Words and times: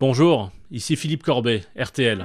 Bonjour, 0.00 0.52
ici 0.70 0.94
Philippe 0.94 1.24
Corbet, 1.24 1.62
RTL. 1.76 2.24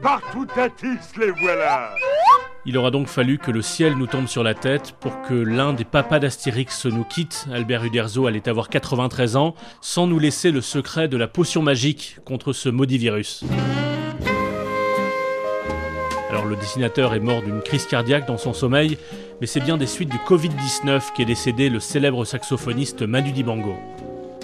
Partout 0.00 0.46
à 0.56 0.68
les 1.18 1.30
voilà 1.42 1.94
il 2.66 2.76
aura 2.76 2.90
donc 2.90 3.08
fallu 3.08 3.38
que 3.38 3.50
le 3.50 3.62
ciel 3.62 3.94
nous 3.94 4.06
tombe 4.06 4.26
sur 4.26 4.44
la 4.44 4.52
tête 4.52 4.94
pour 5.00 5.22
que 5.22 5.32
l'un 5.32 5.72
des 5.72 5.86
papas 5.86 6.18
d'Astérix 6.18 6.84
nous 6.84 7.04
quitte. 7.04 7.46
Albert 7.50 7.84
Uderzo 7.84 8.26
allait 8.26 8.50
avoir 8.50 8.68
93 8.68 9.36
ans, 9.36 9.54
sans 9.80 10.06
nous 10.06 10.18
laisser 10.18 10.50
le 10.50 10.60
secret 10.60 11.08
de 11.08 11.16
la 11.16 11.26
potion 11.26 11.62
magique 11.62 12.18
contre 12.26 12.52
ce 12.52 12.68
maudit 12.68 12.98
virus. 12.98 13.44
Alors 16.30 16.46
le 16.46 16.54
dessinateur 16.54 17.12
est 17.14 17.20
mort 17.20 17.42
d'une 17.42 17.60
crise 17.60 17.86
cardiaque 17.86 18.24
dans 18.24 18.38
son 18.38 18.52
sommeil, 18.52 18.98
mais 19.40 19.48
c'est 19.48 19.58
bien 19.58 19.76
des 19.76 19.88
suites 19.88 20.10
du 20.10 20.18
Covid-19 20.18 21.12
qu'est 21.16 21.24
décédé 21.24 21.68
le 21.68 21.80
célèbre 21.80 22.24
saxophoniste 22.24 23.02
Manu 23.02 23.32
Dibango. 23.32 23.74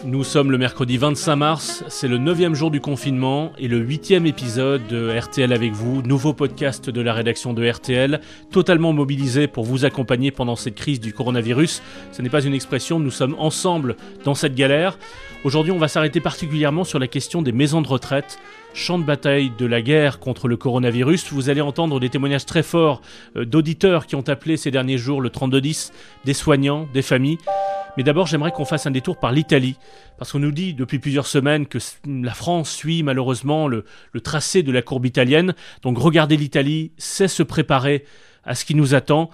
Nous 0.05 0.25
sommes 0.25 0.51
le 0.53 0.59
mercredi 0.59 0.99
25 0.99 1.37
mars, 1.37 1.85
c'est 1.89 2.07
le 2.07 2.19
neuvième 2.19 2.55
jour 2.55 2.71
du 2.71 2.81
confinement 2.81 3.53
et 3.59 3.67
le 3.67 3.79
huitième 3.79 4.27
épisode 4.27 4.87
de 4.87 5.17
RTL 5.19 5.53
avec 5.53 5.73
vous, 5.73 6.03
nouveau 6.03 6.33
podcast 6.33 6.91
de 6.91 7.01
la 7.01 7.13
rédaction 7.13 7.55
de 7.55 7.69
RTL, 7.69 8.21
totalement 8.51 8.93
mobilisé 8.93 9.49
pour 9.49 9.65
vous 9.65 9.85
accompagner 9.85 10.31
pendant 10.31 10.55
cette 10.55 10.75
crise 10.75 11.01
du 11.01 11.13
coronavirus. 11.13 11.83
Ce 12.13 12.23
n'est 12.23 12.29
pas 12.29 12.45
une 12.45 12.55
expression, 12.55 13.01
nous 13.01 13.11
sommes 13.11 13.35
ensemble 13.39 13.97
dans 14.25 14.35
cette 14.35 14.55
galère. 14.55 14.99
Aujourd'hui, 15.45 15.73
on 15.73 15.79
va 15.79 15.89
s'arrêter 15.89 16.21
particulièrement 16.21 16.85
sur 16.85 16.99
la 16.99 17.09
question 17.09 17.43
des 17.43 17.53
maisons 17.53 17.83
de 17.83 17.89
retraite. 17.89 18.39
Champ 18.75 18.99
de 18.99 19.05
bataille 19.05 19.51
de 19.57 19.65
la 19.65 19.81
guerre 19.81 20.19
contre 20.19 20.49
le 20.49 20.57
coronavirus. 20.57 21.33
Vous 21.33 21.49
allez 21.49 21.63
entendre 21.63 21.99
des 21.99 22.11
témoignages 22.11 22.47
très 22.47 22.63
forts 22.63 23.01
euh, 23.37 23.47
d'auditeurs 23.47 24.07
qui 24.07 24.17
ont 24.17 24.29
appelé 24.29 24.57
ces 24.57 24.71
derniers 24.71 24.99
jours 24.99 25.23
le 25.23 25.31
3210, 25.31 25.93
des 26.25 26.35
soignants, 26.35 26.87
des 26.93 27.03
familles. 27.03 27.39
Mais 27.97 28.03
d'abord, 28.03 28.27
j'aimerais 28.27 28.53
qu'on 28.53 28.65
fasse 28.65 28.87
un 28.87 28.91
détour 28.91 29.19
par 29.19 29.33
l'Italie, 29.33 29.77
parce 30.19 30.33
qu'on 30.33 30.39
nous 30.39 30.53
dit 30.53 30.75
depuis 30.75 30.99
plusieurs 30.99 31.27
semaines 31.27 31.67
que 31.67 31.79
la 32.07 32.35
France 32.35 32.71
suit 32.71 33.03
malheureusement 33.03 33.69
le, 33.69 33.85
tracé 34.23 34.63
de 34.63 34.73
la 34.73 34.83
courbe 34.83 35.07
italienne. 35.07 35.55
Donc 35.83 35.99
regarder 35.99 36.37
l'Italie, 36.37 36.93
c'est 36.99 37.29
se 37.29 37.43
préparer 37.43 38.05
à 38.45 38.55
ce 38.55 38.65
qui 38.65 38.75
nous 38.75 38.95
attend. 38.95 39.31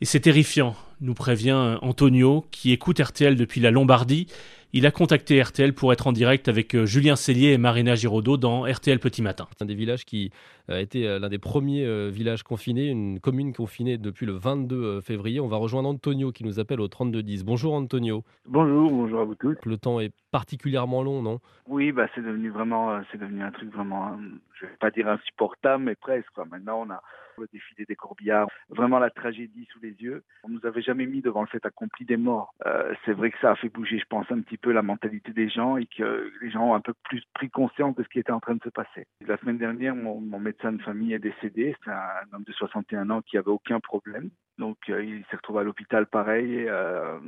Et 0.00 0.06
c'est 0.06 0.20
terrifiant, 0.20 0.74
nous 1.02 1.14
prévient 1.14 1.76
Antonio, 1.82 2.46
qui 2.50 2.72
écoute 2.72 3.00
RTL 3.00 3.36
depuis 3.36 3.60
la 3.60 3.70
Lombardie 3.70 4.28
il 4.72 4.86
a 4.86 4.92
contacté 4.92 5.42
RTL 5.42 5.72
pour 5.72 5.92
être 5.92 6.06
en 6.06 6.12
direct 6.12 6.48
avec 6.48 6.76
euh, 6.76 6.86
Julien 6.86 7.16
Cellier 7.16 7.52
et 7.52 7.58
Marina 7.58 7.96
Giraudot 7.96 8.36
dans 8.36 8.62
RTL 8.62 9.00
Petit 9.00 9.20
Matin. 9.20 9.48
C'est 9.50 9.64
un 9.64 9.66
des 9.66 9.74
villages 9.74 10.04
qui 10.04 10.30
a 10.68 10.78
été 10.78 11.08
euh, 11.08 11.18
l'un 11.18 11.28
des 11.28 11.40
premiers 11.40 11.84
euh, 11.84 12.08
villages 12.08 12.44
confinés, 12.44 12.86
une 12.86 13.18
commune 13.18 13.52
confinée 13.52 13.98
depuis 13.98 14.26
le 14.26 14.32
22 14.32 15.00
février. 15.00 15.40
On 15.40 15.48
va 15.48 15.56
rejoindre 15.56 15.88
Antonio 15.88 16.30
qui 16.30 16.44
nous 16.44 16.60
appelle 16.60 16.80
au 16.80 16.86
3210. 16.86 17.44
Bonjour 17.44 17.74
Antonio. 17.74 18.22
Bonjour, 18.46 18.92
bonjour 18.92 19.20
à 19.20 19.24
vous 19.24 19.34
tous. 19.34 19.56
Le 19.64 19.76
temps 19.76 19.98
est 19.98 20.12
particulièrement 20.30 21.02
long, 21.02 21.20
non? 21.20 21.40
Oui, 21.66 21.90
bah 21.90 22.06
c'est 22.14 22.22
devenu 22.22 22.50
vraiment, 22.50 23.00
c'est 23.10 23.18
devenu 23.18 23.42
un 23.42 23.50
truc 23.50 23.72
vraiment, 23.72 24.16
je 24.54 24.66
vais 24.66 24.72
pas 24.78 24.92
dire 24.92 25.08
insupportable, 25.08 25.82
mais 25.82 25.96
presque. 25.96 26.28
Maintenant, 26.48 26.84
on 26.86 26.90
a 26.90 27.02
le 27.40 27.48
défilé 27.52 27.84
des 27.86 27.96
corbillards, 27.96 28.48
vraiment 28.68 28.98
la 28.98 29.10
tragédie 29.10 29.66
sous 29.72 29.80
les 29.80 29.92
yeux. 30.00 30.22
On 30.44 30.48
nous 30.48 30.64
avait 30.64 30.82
jamais 30.82 31.06
mis 31.06 31.20
devant 31.20 31.42
le 31.42 31.46
fait 31.46 31.64
accompli 31.64 32.04
des 32.04 32.16
morts. 32.16 32.54
Euh, 32.66 32.94
c'est 33.04 33.12
vrai 33.12 33.30
que 33.30 33.38
ça 33.40 33.52
a 33.52 33.56
fait 33.56 33.68
bouger, 33.68 33.98
je 33.98 34.04
pense, 34.08 34.30
un 34.30 34.40
petit 34.40 34.56
peu 34.56 34.72
la 34.72 34.82
mentalité 34.82 35.32
des 35.32 35.48
gens 35.48 35.76
et 35.76 35.86
que 35.86 36.30
les 36.40 36.50
gens 36.50 36.70
ont 36.70 36.74
un 36.74 36.80
peu 36.80 36.94
plus 37.04 37.22
pris 37.34 37.50
conscience 37.50 37.94
de 37.96 38.02
ce 38.02 38.08
qui 38.08 38.18
était 38.18 38.32
en 38.32 38.40
train 38.40 38.54
de 38.54 38.62
se 38.62 38.68
passer. 38.68 39.06
La 39.26 39.36
semaine 39.38 39.58
dernière, 39.58 39.94
mon, 39.94 40.20
médecin 40.40 40.72
de 40.72 40.82
famille 40.82 41.12
est 41.12 41.18
décédé. 41.18 41.76
C'est 41.84 41.90
un 41.90 42.26
homme 42.32 42.44
de 42.44 42.52
61 42.52 43.10
ans 43.10 43.22
qui 43.22 43.36
avait 43.36 43.50
aucun 43.50 43.80
problème. 43.80 44.30
Donc 44.58 44.78
euh, 44.88 45.02
il 45.02 45.24
s'est 45.30 45.36
retrouvé 45.36 45.60
à 45.60 45.62
l'hôpital 45.64 46.06
pareil. 46.06 46.66
Euh, 46.68 47.18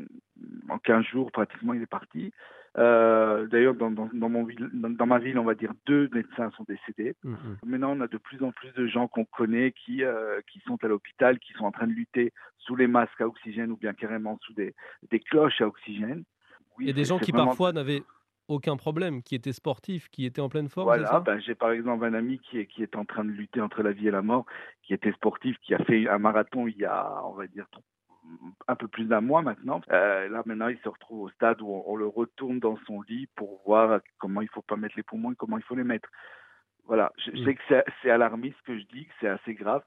en 0.69 0.79
15 0.79 1.05
jours, 1.07 1.33
pratiquement, 1.33 1.75
il 1.75 1.83
est 1.83 1.87
parti. 1.87 2.33
Euh, 2.79 3.47
d'ailleurs, 3.49 3.75
dans, 3.75 3.91
dans, 3.91 4.09
dans, 4.13 4.29
mon 4.29 4.47
dans, 4.73 5.07
ma 5.07 5.19
ville, 5.19 5.39
on 5.39 5.45
va 5.45 5.55
dire 5.55 5.73
deux 5.87 6.09
médecins 6.13 6.51
sont 6.57 6.65
décédés. 6.67 7.15
Mmh, 7.23 7.33
mmh. 7.33 7.57
Maintenant, 7.67 7.97
on 7.97 8.01
a 8.01 8.09
de 8.09 8.17
plus 8.17 8.43
en 8.43 8.51
plus 8.51 8.73
de 8.73 8.87
gens 8.87 9.09
qu'on 9.09 9.27
connaît 9.27 9.73
qui, 9.73 10.03
euh, 10.03 10.41
qui 10.51 10.61
sont 10.61 10.83
à 10.83 10.89
l'hôpital, 10.89 11.39
qui 11.39 11.53
sont 11.53 11.65
en 11.65 11.73
train 11.73 11.87
de 11.87 11.93
lutter 11.93 12.33
sous 12.59 12.75
les 12.75 12.87
masques 12.87 13.21
à 13.21 13.27
oxygène 13.27 13.73
ou 13.73 13.77
bien 13.77 13.93
carrément 13.93 14.39
sous 14.43 14.55
des, 14.55 14.75
des 15.11 15.21
cloches 15.21 15.61
à 15.61 15.67
oxygène. 15.67 16.25
Oui, 16.79 16.85
Il 16.85 16.87
y 16.87 16.91
a 16.91 16.95
des 16.95 17.05
gens 17.05 17.19
qui 17.19 17.33
parfois 17.33 17.73
n'avaient 17.73 18.03
aucun 18.49 18.77
problème, 18.77 19.23
qui 19.23 19.35
étaient 19.35 19.53
sportifs, 19.53 20.09
qui 20.09 20.25
étaient 20.25 20.41
en 20.41 20.49
pleine 20.49 20.69
forme. 20.69 20.87
Voilà, 20.87 21.21
ben, 21.21 21.39
j'ai 21.41 21.55
par 21.55 21.73
exemple 21.73 22.05
un 22.05 22.15
ami 22.15 22.39
qui 22.39 22.59
est, 22.59 22.67
qui 22.67 22.83
est 22.83 22.97
en 22.97 23.05
train 23.05 23.25
de 23.25 23.31
lutter 23.31 23.61
entre 23.61 23.83
la 23.83 23.93
vie 23.93 24.09
et 24.09 24.11
la 24.11 24.23
mort, 24.23 24.47
qui 24.83 24.95
était 24.95 25.13
sportif, 25.13 25.57
qui 25.63 25.75
a 25.75 25.79
fait 25.85 26.09
un 26.09 26.19
marathon 26.19 26.67
il 26.67 26.77
y 26.77 26.85
a, 26.85 27.23
on 27.25 27.33
va 27.33 27.47
dire, 27.47 27.67
un 28.69 28.75
peu 28.75 28.89
plus 28.89 29.05
d'un 29.05 29.21
mois 29.21 29.43
maintenant. 29.43 29.81
Euh, 29.91 30.29
là, 30.29 30.43
maintenant, 30.47 30.69
il 30.69 30.79
se 30.79 30.89
retrouve 30.89 31.23
au 31.23 31.29
stade 31.31 31.61
où 31.61 31.83
on, 31.87 31.97
le 31.97 32.07
retourne 32.07 32.59
dans 32.61 32.79
son 32.87 33.03
lit 33.03 33.29
pour 33.37 33.61
voir 33.65 34.01
comment 34.19 34.41
il 34.41 34.49
faut 34.49 34.63
pas 34.63 34.77
mettre 34.77 34.95
les 34.97 35.03
poumons 35.03 35.33
et 35.33 35.37
comment 35.37 35.59
il 35.59 35.65
faut 35.65 35.75
les 35.75 35.85
mettre. 35.85 36.09
Voilà, 36.87 37.13
je, 37.25 37.31
mm. 37.31 37.45
sais 37.45 37.55
que 37.55 37.85
c'est 38.03 38.11
alarmiste 38.11 38.57
ce 38.59 38.73
que 38.73 38.79
je 38.79 38.85
dis, 38.87 39.07
que 39.07 39.13
c'est 39.21 39.29
assez 39.29 39.55
grave. 39.55 39.83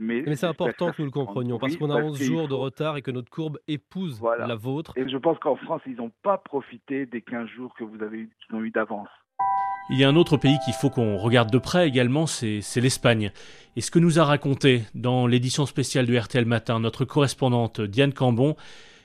Mais, 0.00 0.22
mais 0.26 0.36
c'est 0.36 0.46
important 0.46 0.92
que 0.92 1.02
nous 1.02 1.06
le 1.06 1.10
comprenions, 1.10 1.58
parce 1.58 1.76
qu'on 1.76 1.90
a 1.90 1.96
11 2.00 2.22
jours 2.22 2.46
de 2.46 2.54
retard 2.54 2.96
et 2.96 3.02
que 3.02 3.10
notre 3.10 3.30
courbe 3.30 3.58
épouse 3.66 4.22
la 4.22 4.54
vôtre. 4.54 4.92
Et 4.96 5.08
je 5.08 5.16
pense 5.16 5.38
qu'en 5.40 5.56
France, 5.56 5.82
ils 5.86 5.96
n'ont 5.96 6.12
pas 6.22 6.38
profité 6.38 7.04
des 7.04 7.20
15 7.20 7.48
jours 7.48 7.74
que 7.74 7.82
vous 7.82 8.00
avez 8.02 8.28
qu'ils 8.46 8.54
ont 8.54 8.62
eu 8.62 8.70
d'avance. 8.70 9.08
Il 9.90 9.98
y 9.98 10.04
a 10.04 10.08
un 10.08 10.16
autre 10.16 10.36
pays 10.36 10.58
qu'il 10.64 10.74
faut 10.74 10.90
qu'on 10.90 11.16
regarde 11.16 11.50
de 11.50 11.58
près 11.58 11.88
également, 11.88 12.26
c'est 12.26 12.62
l'Espagne. 12.76 13.32
Et 13.76 13.80
ce 13.80 13.90
que 13.90 13.98
nous 13.98 14.18
a 14.18 14.24
raconté 14.24 14.82
dans 14.94 15.26
l'édition 15.26 15.66
spéciale 15.66 16.06
de 16.06 16.16
RTL 16.16 16.44
Matin 16.44 16.80
notre 16.80 17.04
correspondante 17.04 17.80
Diane 17.80 18.12
Cambon, 18.12 18.56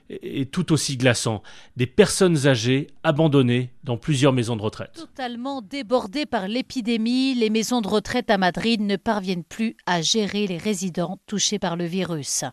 est 0.09 0.51
tout 0.51 0.73
aussi 0.73 0.97
glaçant. 0.97 1.41
Des 1.77 1.87
personnes 1.87 2.47
âgées 2.47 2.87
abandonnées 3.03 3.71
dans 3.83 3.97
plusieurs 3.97 4.33
maisons 4.33 4.55
de 4.55 4.61
retraite. 4.61 4.93
Totalement 4.93 5.61
débordées 5.61 6.25
par 6.25 6.47
l'épidémie, 6.47 7.35
les 7.35 7.49
maisons 7.49 7.81
de 7.81 7.87
retraite 7.87 8.29
à 8.29 8.37
Madrid 8.37 8.81
ne 8.81 8.95
parviennent 8.95 9.43
plus 9.43 9.75
à 9.85 10.01
gérer 10.01 10.47
les 10.47 10.57
résidents 10.57 11.19
touchés 11.27 11.59
par 11.59 11.75
le 11.75 11.85
virus. 11.85 12.45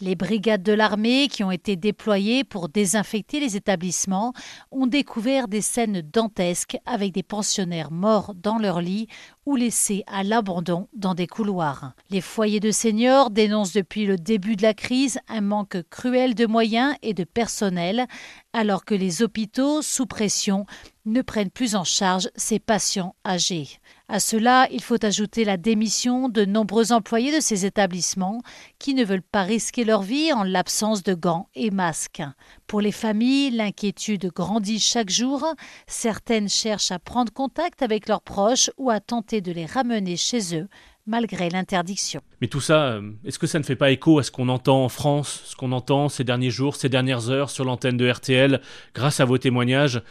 Les 0.00 0.14
brigades 0.14 0.62
de 0.62 0.72
l'armée 0.72 1.28
qui 1.28 1.42
ont 1.42 1.50
été 1.50 1.76
déployées 1.76 2.44
pour 2.44 2.68
désinfecter 2.68 3.40
les 3.40 3.56
établissements 3.56 4.32
ont 4.70 4.86
découvert 4.86 5.48
des 5.48 5.62
scènes 5.62 6.02
dantesques 6.02 6.76
avec 6.86 7.12
des 7.12 7.22
pensionnaires 7.22 7.90
morts 7.90 8.34
dans 8.34 8.58
leur 8.58 8.80
lit 8.80 9.08
ou 9.46 9.56
laissés 9.56 10.04
à 10.06 10.22
l'abandon 10.22 10.88
dans 10.94 11.14
des 11.14 11.26
couloirs. 11.26 11.92
Les 12.10 12.20
foyers 12.20 12.60
de 12.60 12.70
seniors 12.70 13.30
dénoncent 13.30 13.72
depuis 13.72 14.06
le 14.06 14.16
début 14.16 14.56
de 14.56 14.62
la 14.62 14.74
crise 14.74 15.18
un 15.28 15.40
manque 15.40 15.78
cruel 15.90 16.34
de 16.34 16.46
moyens 16.46 16.94
et 17.02 17.14
de 17.14 17.24
personnel, 17.24 18.06
alors 18.54 18.84
que 18.84 18.94
les 18.94 19.20
hôpitaux, 19.20 19.82
sous 19.82 20.06
pression, 20.06 20.64
ne 21.06 21.20
prennent 21.20 21.50
plus 21.50 21.74
en 21.74 21.84
charge 21.84 22.30
ces 22.36 22.58
patients 22.58 23.14
âgés. 23.26 23.68
À 24.08 24.20
cela, 24.20 24.68
il 24.70 24.82
faut 24.82 25.04
ajouter 25.04 25.44
la 25.44 25.56
démission 25.56 26.28
de 26.28 26.44
nombreux 26.44 26.92
employés 26.92 27.34
de 27.34 27.40
ces 27.40 27.66
établissements 27.66 28.42
qui 28.78 28.94
ne 28.94 29.04
veulent 29.04 29.22
pas 29.22 29.42
risquer 29.42 29.84
leur 29.84 30.02
vie 30.02 30.32
en 30.32 30.44
l'absence 30.44 31.02
de 31.02 31.14
gants 31.14 31.48
et 31.54 31.70
masques. 31.70 32.22
Pour 32.66 32.80
les 32.80 32.92
familles, 32.92 33.50
l'inquiétude 33.50 34.30
grandit 34.34 34.78
chaque 34.78 35.10
jour. 35.10 35.44
Certaines 35.86 36.48
cherchent 36.48 36.92
à 36.92 36.98
prendre 36.98 37.32
contact 37.32 37.82
avec 37.82 38.08
leurs 38.08 38.22
proches 38.22 38.70
ou 38.78 38.88
à 38.88 39.00
tenter 39.00 39.40
de 39.40 39.52
les 39.52 39.66
ramener 39.66 40.16
chez 40.16 40.56
eux 40.56 40.68
malgré 41.06 41.50
l'interdiction. 41.50 42.20
Mais 42.40 42.48
tout 42.48 42.60
ça, 42.60 42.84
euh, 42.84 43.10
est-ce 43.24 43.38
que 43.38 43.46
ça 43.46 43.58
ne 43.58 43.64
fait 43.64 43.76
pas 43.76 43.90
écho 43.90 44.18
à 44.18 44.22
ce 44.22 44.30
qu'on 44.30 44.48
entend 44.48 44.84
en 44.84 44.88
France, 44.88 45.42
ce 45.44 45.56
qu'on 45.56 45.72
entend 45.72 46.08
ces 46.08 46.24
derniers 46.24 46.50
jours, 46.50 46.76
ces 46.76 46.88
dernières 46.88 47.30
heures 47.30 47.50
sur 47.50 47.64
l'antenne 47.64 47.96
de 47.96 48.08
RTL, 48.08 48.60
grâce 48.94 49.20
à 49.20 49.24
vos 49.24 49.38
témoignages? 49.38 50.02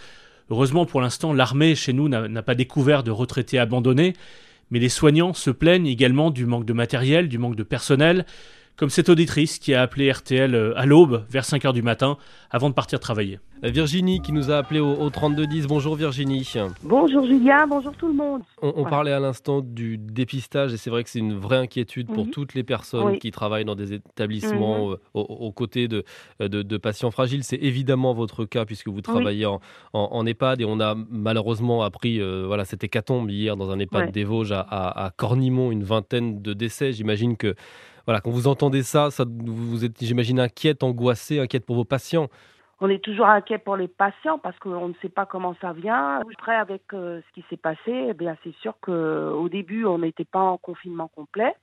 Heureusement, 0.50 0.86
pour 0.86 1.02
l'instant, 1.02 1.34
l'armée 1.34 1.76
chez 1.76 1.94
nous 1.94 2.10
n'a 2.10 2.44
pas 2.44 2.56
découvert 2.56 3.04
de 3.04 3.12
retraités 3.12 3.60
abandonnés, 3.60 4.14
mais 4.72 4.80
les 4.80 4.90
soignants 4.90 5.34
se 5.34 5.50
plaignent 5.50 5.88
également 5.88 6.32
du 6.32 6.46
manque 6.46 6.66
de 6.66 6.74
matériel, 6.74 7.30
du 7.30 7.38
manque 7.38 7.56
de 7.56 7.64
personnel, 7.64 8.26
comme 8.76 8.90
cette 8.90 9.10
auditrice 9.10 9.60
qui 9.60 9.74
a 9.74 9.82
appelé 9.82 10.12
RTL 10.12 10.54
euh, 10.56 10.78
à 10.78 10.86
l'aube, 10.86 11.26
vers 11.30 11.44
5h 11.44 11.74
du 11.74 11.82
matin, 11.82 12.18
avant 12.50 12.70
de 12.70 12.74
partir 12.74 13.00
travailler. 13.00 13.40
Virginie 13.70 14.20
qui 14.20 14.34
nous 14.34 14.52
a 14.52 14.58
appelé 14.58 14.82
au, 14.82 15.10
3210. 15.10 15.68
Bonjour 15.68 15.96
Virginie. 15.96 16.52
Bonjour 16.84 17.26
Julien, 17.26 17.66
bonjour 17.66 17.94
tout 17.94 18.08
le 18.08 18.14
monde. 18.14 18.42
On, 18.62 18.84
parlait 18.84 19.14
à 19.14 19.22
l'instant 19.22 19.62
du 19.62 19.98
dépistage 19.98 20.74
et 20.74 20.78
c'est 20.78 20.90
vrai 20.90 21.04
que 21.04 21.10
c'est 21.10 21.20
une 21.20 21.36
vraie 21.36 21.58
inquiétude 21.58 22.08
pour 22.08 22.30
toutes 22.30 22.56
les 22.56 22.64
personnes 22.64 23.18
qui 23.20 23.32
travaillent 23.32 23.64
dans 23.64 23.76
des 23.76 23.94
établissements 23.94 24.90
mhm. 24.90 24.98
euh, 25.16 25.20
aux, 25.22 25.52
côtés 25.54 25.88
de, 25.88 26.04
de, 26.40 26.78
patients 26.78 27.12
fragiles. 27.12 27.46
C'est 27.46 27.62
évidemment 27.62 28.14
votre 28.14 28.44
cas 28.44 28.66
puisque 28.66 28.90
vous 28.90 29.02
travaillez 29.02 29.46
en, 29.46 30.26
EHPAD 30.26 30.62
et 30.62 30.66
on 30.66 30.82
a 30.82 30.96
malheureusement 31.10 31.84
appris 31.84 32.20
euh, 32.20 32.44
voilà, 32.46 32.66
cette 32.66 32.84
hécatombe 32.84 33.30
hier 33.30 33.56
dans 33.56 33.72
un 33.72 33.80
EHPAD 33.80 34.12
des 34.12 34.26
Vosges 34.26 34.52
à, 34.52 34.60
à 34.62 35.10
Cornimont, 35.12 35.72
une 35.72 35.84
vingtaine 35.84 36.42
de 36.42 36.52
décès. 36.52 36.92
J'imagine 36.92 37.38
que 37.38 37.56
voilà, 38.06 38.20
quand 38.20 38.32
vous 38.32 38.48
entendez 38.48 38.84
ça, 38.84 39.12
ça 39.12 39.24
vous 39.26 39.86
êtes, 39.86 39.96
j'imagine, 40.02 40.40
inquiète, 40.40 40.84
angoissée, 40.84 41.40
inquiète 41.40 41.66
pour 41.66 41.78
vos 41.78 41.86
patients. 41.86 42.28
On 42.86 42.90
est 42.90 43.02
toujours 43.02 43.28
inquiet 43.28 43.60
pour 43.60 43.78
les 43.78 43.88
patients 43.88 44.38
parce 44.38 44.60
qu'on 44.60 44.90
ne 44.90 44.94
sait 45.02 45.08
pas 45.08 45.26
comment 45.26 45.56
ça 45.62 45.72
vient. 45.72 46.20
Après, 46.20 46.54
avec 46.54 46.94
euh, 46.94 47.22
ce 47.22 47.34
qui 47.34 47.46
s'est 47.50 47.56
passé, 47.56 48.08
eh 48.10 48.14
bien, 48.14 48.36
c'est 48.44 48.54
sûr 48.56 48.74
qu'au 48.82 49.48
début, 49.48 49.86
on 49.86 50.00
n'était 50.00 50.26
pas 50.26 50.42
en 50.42 50.58
confinement 50.58 51.08
complet. 51.08 51.56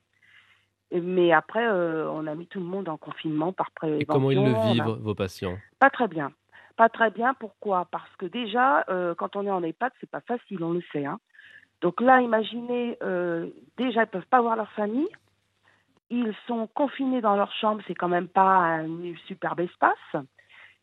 Mais 0.90 1.31
après, 1.31 1.69
on 1.69 2.26
a 2.26 2.34
mis 2.34 2.46
tout 2.46 2.58
le 2.58 2.64
monde 2.64 2.88
en 2.88 2.96
confinement 2.96 3.52
par 3.52 3.70
prévention. 3.72 4.00
Et 4.00 4.06
comment 4.06 4.31
ils 4.31 4.43
le 4.43 4.72
vivent, 4.72 4.99
vos 5.02 5.14
patients? 5.14 5.58
Pas 5.78 5.90
très 5.90 6.08
bien. 6.08 6.32
Pas 6.78 6.88
très 6.88 7.11
bien. 7.11 7.34
Pourquoi? 7.34 7.87
Parce 7.90 8.16
que 8.16 8.25
déjà, 8.25 8.87
quand 9.19 9.37
on 9.37 9.44
est 9.44 9.50
en 9.50 9.62
EHPAD, 9.62 9.93
c'est 10.00 10.11
pas 10.11 10.23
facile, 10.23 10.64
on 10.64 10.73
le 10.73 10.82
sait. 10.90 11.05
Hein. 11.05 11.20
Donc 11.82 12.00
là, 12.00 12.23
imaginez, 12.23 12.96
déjà, 13.76 14.05
ils 14.05 14.11
peuvent 14.11 14.25
pas 14.31 14.40
voir 14.40 14.56
leur 14.56 14.73
famille. 14.73 15.11
Ils 16.08 16.34
sont 16.46 16.66
confinés 16.66 17.20
dans 17.20 17.37
leur 17.37 17.52
chambre, 17.52 17.82
c'est 17.87 17.94
quand 17.94 18.08
même 18.08 18.28
pas 18.28 18.81
un 18.81 19.14
superbe 19.26 19.61
espace. 19.61 20.25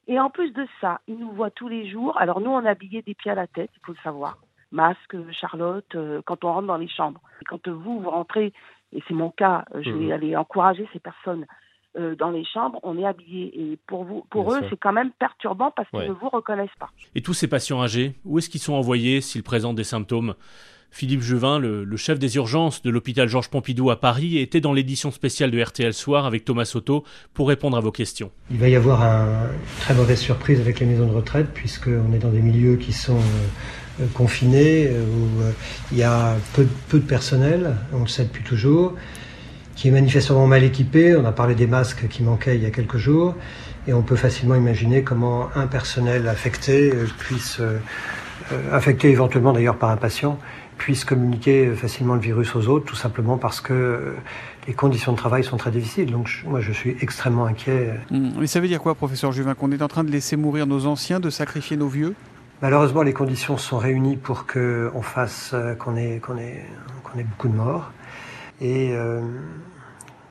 Et 0.07 0.19
en 0.19 0.29
plus 0.29 0.51
de 0.51 0.65
ça, 0.79 1.01
ils 1.07 1.17
nous 1.17 1.31
voient 1.31 1.51
tous 1.51 1.67
les 1.67 1.89
jours. 1.89 2.17
Alors 2.17 2.39
nous, 2.39 2.49
on 2.49 2.63
est 2.63 2.69
habillés 2.69 3.01
des 3.01 3.13
pieds 3.13 3.31
à 3.31 3.35
la 3.35 3.47
tête, 3.47 3.69
il 3.75 3.85
faut 3.85 3.91
le 3.91 3.97
savoir. 4.03 4.37
Masque, 4.71 5.15
Charlotte, 5.31 5.95
euh, 5.95 6.21
quand 6.25 6.43
on 6.43 6.53
rentre 6.53 6.67
dans 6.67 6.77
les 6.77 6.87
chambres. 6.89 7.21
quand 7.47 7.67
vous, 7.67 8.01
vous 8.01 8.09
rentrez, 8.09 8.53
et 8.93 9.03
c'est 9.07 9.13
mon 9.13 9.31
cas, 9.31 9.65
euh, 9.75 9.81
je 9.83 9.91
vais 9.91 10.05
mhm. 10.05 10.11
aller 10.11 10.35
encourager 10.35 10.87
ces 10.93 10.99
personnes 10.99 11.45
euh, 11.97 12.15
dans 12.15 12.29
les 12.29 12.45
chambres, 12.45 12.79
on 12.83 12.97
est 12.97 13.05
habillés. 13.05 13.71
Et 13.71 13.77
pour, 13.87 14.03
vous, 14.03 14.25
pour 14.29 14.53
eux, 14.53 14.59
c'est 14.69 14.77
quand 14.77 14.93
même 14.93 15.11
perturbant 15.11 15.71
parce 15.71 15.89
qu'ils 15.89 16.07
ne 16.07 16.11
vous 16.11 16.29
reconnaissent 16.29 16.69
pas. 16.79 16.89
Et 17.15 17.21
tous 17.21 17.33
ces 17.33 17.47
patients 17.47 17.81
âgés, 17.81 18.15
où 18.23 18.37
est-ce 18.37 18.49
qu'ils 18.49 18.61
sont 18.61 18.73
envoyés 18.73 19.21
s'ils 19.21 19.43
présentent 19.43 19.77
des 19.77 19.83
symptômes? 19.83 20.35
Philippe 20.91 21.21
Juvin, 21.21 21.59
le, 21.59 21.97
chef 21.97 22.17
des 22.17 22.35
urgences 22.37 22.81
de 22.81 22.89
l'hôpital 22.89 23.27
Georges 23.27 23.49
Pompidou 23.49 23.91
à 23.91 23.99
Paris, 23.99 24.37
était 24.39 24.61
dans 24.61 24.73
l'édition 24.73 25.11
spéciale 25.11 25.51
de 25.51 25.61
RTL 25.61 25.93
Soir 25.93 26.25
avec 26.25 26.45
Thomas 26.45 26.65
Soto 26.65 27.03
pour 27.33 27.49
répondre 27.49 27.77
à 27.77 27.81
vos 27.81 27.91
questions. 27.91 28.31
Il 28.49 28.57
va 28.57 28.67
y 28.67 28.75
avoir 28.75 29.03
une 29.03 29.49
très 29.79 29.93
mauvaise 29.93 30.19
surprise 30.19 30.59
avec 30.59 30.79
les 30.79 30.85
maisons 30.85 31.07
de 31.07 31.13
retraite 31.13 31.47
puisqu'on 31.53 32.13
est 32.13 32.19
dans 32.19 32.29
des 32.29 32.41
milieux 32.41 32.77
qui 32.77 32.93
sont 32.93 33.17
euh, 33.17 34.01
euh, 34.01 34.05
confinés, 34.13 34.87
euh, 34.87 35.03
où 35.03 35.43
il 35.91 35.97
y 35.97 36.03
a 36.03 36.35
peu, 36.53 36.67
de 36.93 36.99
personnel, 36.99 37.75
on 37.93 38.01
le 38.01 38.07
sait 38.07 38.23
depuis 38.23 38.43
toujours, 38.43 38.95
qui 39.75 39.89
est 39.89 39.91
manifestement 39.91 40.47
mal 40.47 40.63
équipé. 40.63 41.15
On 41.15 41.25
a 41.25 41.31
parlé 41.31 41.53
des 41.53 41.67
masques 41.67 42.07
qui 42.07 42.23
manquaient 42.23 42.55
il 42.55 42.63
y 42.63 42.65
a 42.65 42.71
quelques 42.71 42.97
jours 42.97 43.35
et 43.87 43.93
on 43.93 44.01
peut 44.01 44.15
facilement 44.15 44.55
imaginer 44.55 45.03
comment 45.03 45.49
un 45.55 45.67
personnel 45.67 46.27
affecté 46.27 46.91
puisse, 47.19 47.61
affecté 48.71 49.09
éventuellement 49.09 49.53
d'ailleurs 49.53 49.77
par 49.77 49.91
un 49.91 49.97
patient, 49.97 50.39
puissent 50.77 51.05
communiquer 51.05 51.73
facilement 51.75 52.15
le 52.15 52.21
virus 52.21 52.55
aux 52.55 52.67
autres, 52.67 52.85
tout 52.85 52.95
simplement 52.95 53.37
parce 53.37 53.61
que 53.61 53.73
euh, 53.73 54.13
les 54.67 54.73
conditions 54.73 55.11
de 55.11 55.17
travail 55.17 55.43
sont 55.43 55.57
très 55.57 55.71
difficiles. 55.71 56.11
Donc 56.11 56.43
moi, 56.45 56.61
je 56.61 56.71
suis 56.71 56.95
extrêmement 57.01 57.45
inquiet. 57.45 57.93
Mmh. 58.11 58.31
Mais 58.39 58.47
ça 58.47 58.59
veut 58.59 58.67
dire 58.67 58.81
quoi, 58.81 58.95
professeur 58.95 59.31
Juvin 59.31 59.55
Qu'on 59.55 59.71
est 59.71 59.81
en 59.81 59.87
train 59.87 60.03
de 60.03 60.11
laisser 60.11 60.35
mourir 60.35 60.67
nos 60.67 60.85
anciens, 60.85 61.19
de 61.19 61.29
sacrifier 61.29 61.77
nos 61.77 61.87
vieux? 61.87 62.15
Malheureusement, 62.61 63.03
les 63.03 63.13
conditions 63.13 63.57
sont 63.57 63.77
réunies 63.77 64.17
pour 64.17 64.47
qu'on 64.47 65.01
fasse, 65.01 65.51
euh, 65.53 65.75
qu'on 65.75 65.95
ait, 65.95 66.19
qu'on 66.19 66.37
ait, 66.37 66.65
qu'on 67.03 67.19
ait 67.19 67.23
beaucoup 67.23 67.49
de 67.49 67.55
morts. 67.55 67.91
Et 68.61 68.91
euh, 68.93 69.21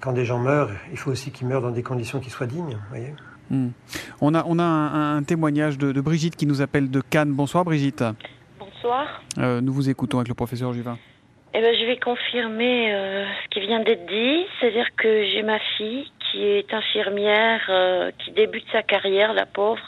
quand 0.01 0.13
des 0.13 0.25
gens 0.25 0.39
meurent, 0.39 0.71
il 0.91 0.99
faut 0.99 1.11
aussi 1.11 1.31
qu'ils 1.31 1.47
meurent 1.47 1.63
dans 1.63 1.71
des 1.71 1.83
conditions 1.83 2.21
qui 2.21 2.31
soient 2.31 2.47
dignes. 2.47 2.79
Voyez 2.91 3.15
mmh. 3.51 3.69
On 4.21 4.35
a, 4.35 4.45
on 4.47 4.59
a 4.59 4.65
un, 4.65 5.23
témoignage 5.23 5.79
de, 5.79 5.93
de 5.93 6.01
Brigitte 6.01 6.37
qui 6.37 6.47
nous 6.47 6.63
appelle 6.63 6.91
de 6.91 7.01
Cannes. 7.01 7.33
Bonsoir 7.33 7.65
Brigitte. 7.65 8.05
Euh, 9.39 9.61
nous 9.61 9.73
vous 9.73 9.89
écoutons 9.89 10.19
avec 10.19 10.29
le 10.29 10.35
professeur 10.35 10.73
Juvin. 10.73 10.99
Eh 11.55 11.61
ben, 11.61 11.75
je 11.75 11.87
vais 11.87 11.97
confirmer 11.97 12.93
euh, 12.93 13.25
ce 13.43 13.49
qui 13.49 13.61
vient 13.61 13.81
d'être 13.81 14.07
dit, 14.07 14.47
c'est-à-dire 14.61 14.89
que 14.97 15.25
j'ai 15.25 15.43
ma 15.43 15.59
fille 15.77 16.11
qui 16.21 16.45
est 16.45 16.73
infirmière, 16.73 17.63
euh, 17.69 18.11
qui 18.19 18.33
débute 18.33 18.65
sa 18.73 18.83
carrière, 18.83 19.33
la 19.33 19.47
pauvre, 19.47 19.83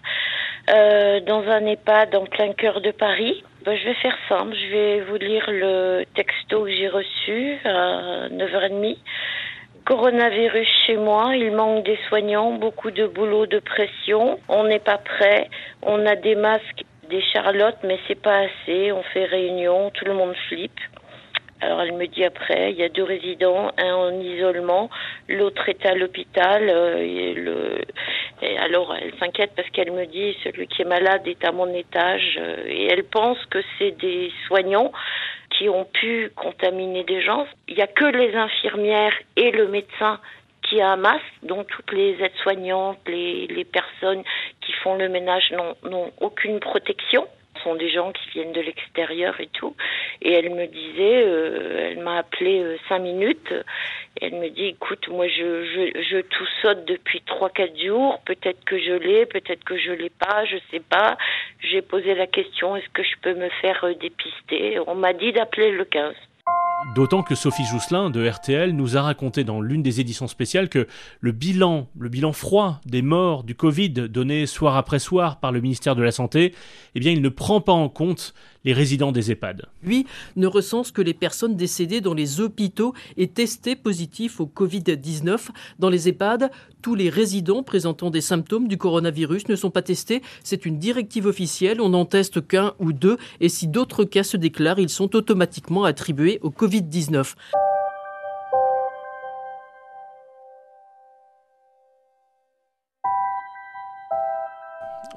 dans 1.26 1.44
un 1.48 1.64
EHPAD 1.64 2.14
en 2.14 2.26
plein 2.26 2.52
cœur 2.52 2.82
de 2.82 2.90
Paris. 2.90 3.42
Ben, 3.64 3.74
je 3.76 3.84
vais 3.84 3.94
faire 3.94 4.16
simple, 4.28 4.54
je 4.54 4.70
vais 4.70 5.00
vous 5.00 5.16
lire 5.16 5.44
le 5.48 6.04
texto 6.14 6.64
que 6.64 6.70
j'ai 6.70 6.88
reçu 6.88 7.56
à 7.64 8.28
9h30. 8.28 8.98
Coronavirus 9.86 10.68
chez 10.86 10.96
moi, 10.98 11.34
il 11.34 11.52
manque 11.52 11.84
des 11.84 11.98
soignants, 12.08 12.52
beaucoup 12.52 12.90
de 12.90 13.06
boulot, 13.06 13.46
de 13.46 13.58
pression, 13.58 14.38
on 14.48 14.64
n'est 14.64 14.78
pas 14.78 14.98
prêt, 14.98 15.48
on 15.82 16.04
a 16.04 16.14
des 16.14 16.34
masques 16.34 16.84
des 17.08 17.22
charlottes, 17.32 17.78
mais 17.84 17.98
c'est 18.06 18.20
pas 18.20 18.40
assez. 18.40 18.92
On 18.92 19.02
fait 19.02 19.24
réunion, 19.24 19.90
tout 19.90 20.04
le 20.04 20.14
monde 20.14 20.34
flippe. 20.48 20.80
Alors 21.60 21.80
elle 21.82 21.92
me 21.94 22.06
dit 22.06 22.24
après, 22.24 22.70
il 22.70 22.78
y 22.78 22.84
a 22.84 22.88
deux 22.88 23.02
résidents, 23.02 23.72
un 23.78 23.94
en 23.94 24.20
isolement, 24.20 24.88
l'autre 25.28 25.68
est 25.68 25.84
à 25.86 25.94
l'hôpital. 25.94 26.68
Euh, 26.68 27.82
et, 28.42 28.58
alors 28.58 28.94
elle 28.94 29.12
s'inquiète 29.18 29.52
parce 29.56 29.68
qu'elle 29.70 29.90
me 29.90 30.06
dit, 30.06 30.36
celui 30.44 30.68
qui 30.68 30.82
est 30.82 30.84
malade 30.84 31.26
est 31.26 31.44
à 31.44 31.50
mon 31.50 31.72
étage. 31.74 32.38
Euh, 32.40 32.62
et 32.66 32.86
elle 32.92 33.04
pense 33.04 33.44
que 33.46 33.58
c'est 33.78 33.90
des 33.98 34.30
soignants 34.46 34.92
qui 35.50 35.68
ont 35.68 35.84
pu 35.84 36.30
contaminer 36.36 37.02
des 37.02 37.22
gens. 37.22 37.46
Il 37.66 37.74
n'y 37.74 37.82
a 37.82 37.88
que 37.88 38.04
les 38.04 38.36
infirmières 38.36 39.14
et 39.34 39.50
le 39.50 39.66
médecin 39.66 40.20
qui 40.68 40.80
a 40.80 40.92
un 40.92 40.96
masque, 40.96 41.24
donc 41.42 41.66
toutes 41.68 41.92
les 41.92 42.16
aides-soignantes, 42.22 42.98
les, 43.06 43.64
personnes 43.64 44.22
font 44.82 44.94
le 44.96 45.08
ménage 45.08 45.52
n'ont 45.82 46.12
aucune 46.20 46.60
protection. 46.60 47.26
Ce 47.56 47.64
sont 47.64 47.74
des 47.74 47.90
gens 47.90 48.12
qui 48.12 48.30
viennent 48.30 48.52
de 48.52 48.60
l'extérieur 48.60 49.40
et 49.40 49.48
tout. 49.48 49.74
Et 50.22 50.32
elle 50.32 50.50
me 50.50 50.66
disait, 50.66 51.22
euh, 51.24 51.90
elle 51.90 52.02
m'a 52.02 52.18
appelé 52.18 52.62
euh, 52.62 52.76
cinq 52.88 53.00
minutes. 53.00 53.52
Elle 54.20 54.34
me 54.34 54.48
dit, 54.48 54.66
écoute, 54.66 55.08
moi 55.08 55.26
je, 55.28 55.64
je, 55.64 56.02
je 56.02 56.20
tout 56.20 56.46
saute 56.62 56.84
depuis 56.84 57.20
trois 57.22 57.50
quatre 57.50 57.76
jours. 57.78 58.20
Peut-être 58.24 58.64
que 58.64 58.78
je 58.78 58.92
l'ai, 58.92 59.26
peut-être 59.26 59.64
que 59.64 59.76
je 59.76 59.92
l'ai 59.92 60.10
pas, 60.10 60.44
je 60.44 60.56
sais 60.70 60.80
pas. 60.80 61.16
J'ai 61.60 61.82
posé 61.82 62.14
la 62.14 62.26
question, 62.26 62.76
est-ce 62.76 62.88
que 62.90 63.02
je 63.02 63.16
peux 63.22 63.34
me 63.34 63.48
faire 63.60 63.82
euh, 63.84 63.94
dépister? 63.94 64.78
On 64.86 64.94
m'a 64.94 65.12
dit 65.12 65.32
d'appeler 65.32 65.72
le 65.72 65.84
15. 65.84 66.14
D'autant 66.86 67.24
que 67.24 67.34
Sophie 67.34 67.64
Jousselin 67.64 68.08
de 68.08 68.26
RTL 68.26 68.70
nous 68.70 68.96
a 68.96 69.02
raconté 69.02 69.42
dans 69.42 69.60
l'une 69.60 69.82
des 69.82 70.00
éditions 70.00 70.28
spéciales 70.28 70.68
que 70.68 70.86
le 71.20 71.32
bilan, 71.32 71.88
le 71.98 72.08
bilan 72.08 72.32
froid 72.32 72.80
des 72.86 73.02
morts 73.02 73.42
du 73.42 73.56
Covid 73.56 73.90
donné 73.90 74.46
soir 74.46 74.76
après 74.76 75.00
soir 75.00 75.40
par 75.40 75.50
le 75.50 75.60
ministère 75.60 75.96
de 75.96 76.02
la 76.02 76.12
Santé, 76.12 76.54
eh 76.94 77.00
bien 77.00 77.10
il 77.10 77.20
ne 77.20 77.28
prend 77.28 77.60
pas 77.60 77.72
en 77.72 77.88
compte 77.88 78.32
les 78.68 78.74
résidents 78.74 79.12
des 79.12 79.30
EHPAD. 79.30 79.64
Lui 79.82 80.04
ne 80.36 80.46
recense 80.46 80.92
que 80.92 81.00
les 81.00 81.14
personnes 81.14 81.56
décédées 81.56 82.02
dans 82.02 82.12
les 82.12 82.42
hôpitaux 82.42 82.92
et 83.16 83.26
testées 83.26 83.76
positifs 83.76 84.40
au 84.40 84.46
Covid-19. 84.46 85.48
Dans 85.78 85.88
les 85.88 86.06
EHPAD, 86.10 86.50
tous 86.82 86.94
les 86.94 87.08
résidents 87.08 87.62
présentant 87.62 88.10
des 88.10 88.20
symptômes 88.20 88.68
du 88.68 88.76
coronavirus 88.76 89.48
ne 89.48 89.56
sont 89.56 89.70
pas 89.70 89.80
testés. 89.80 90.20
C'est 90.44 90.66
une 90.66 90.78
directive 90.78 91.24
officielle, 91.24 91.80
on 91.80 91.88
n'en 91.88 92.04
teste 92.04 92.46
qu'un 92.46 92.74
ou 92.78 92.92
deux 92.92 93.16
et 93.40 93.48
si 93.48 93.68
d'autres 93.68 94.04
cas 94.04 94.22
se 94.22 94.36
déclarent, 94.36 94.80
ils 94.80 94.90
sont 94.90 95.16
automatiquement 95.16 95.84
attribués 95.84 96.38
au 96.42 96.50
Covid-19. 96.50 97.36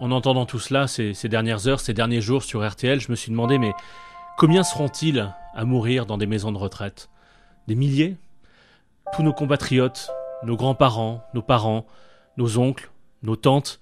En 0.02 0.10
entendant 0.10 0.48
tout 0.48 0.60
cela 0.60 0.88
ces, 0.88 1.14
dernières 1.30 1.68
heures, 1.68 1.80
ces 1.80 1.94
derniers 1.94 2.22
jours 2.22 2.44
sur 2.44 2.68
RTL, 2.68 3.00
je 3.00 3.12
me 3.12 3.16
suis 3.16 3.32
demandé, 3.32 3.60
mais 3.60 3.72
combien 4.38 4.64
seront-ils 4.64 5.32
à 5.54 5.64
mourir 5.64 6.08
dans 6.08 6.18
des 6.18 6.26
maisons 6.26 6.52
de 6.52 6.58
retraite? 6.58 7.10
Des 7.68 7.76
milliers? 7.76 8.18
Tous 9.16 9.22
nos 9.22 9.32
compatriotes, 9.32 10.10
nos 10.44 10.58
grands-parents, 10.58 11.24
nos 11.36 11.44
parents, 11.44 11.86
nos 12.36 12.58
oncles, 12.58 12.90
nos 13.22 13.36
tantes, 13.36 13.80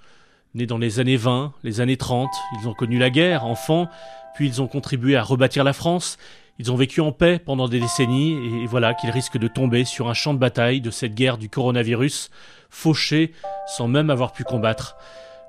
nés 0.56 0.66
dans 0.66 0.78
les 0.78 1.00
années 1.00 1.16
20, 1.16 1.54
les 1.64 1.80
années 1.80 1.96
30, 1.96 2.30
ils 2.60 2.68
ont 2.68 2.74
connu 2.74 3.00
la 3.00 3.10
guerre, 3.10 3.46
enfants, 3.46 3.88
puis 4.36 4.46
ils 4.46 4.62
ont 4.62 4.68
contribué 4.68 5.16
à 5.16 5.24
rebâtir 5.24 5.64
la 5.64 5.74
France, 5.74 6.18
ils 6.58 6.70
ont 6.70 6.76
vécu 6.76 7.00
en 7.00 7.14
paix 7.14 7.40
pendant 7.40 7.70
des 7.70 7.80
décennies, 7.80 8.34
et 8.62 8.66
voilà 8.66 8.94
qu'ils 8.94 9.12
risquent 9.12 9.38
de 9.38 9.48
tomber 9.48 9.86
sur 9.86 10.10
un 10.10 10.14
champ 10.14 10.34
de 10.34 10.40
bataille 10.40 10.82
de 10.82 10.92
cette 10.92 11.16
guerre 11.16 11.38
du 11.38 11.48
coronavirus, 11.48 12.30
fauchés 12.70 13.32
sans 13.68 13.88
même 13.88 14.10
avoir 14.10 14.34
pu 14.34 14.44
combattre. 14.44 14.98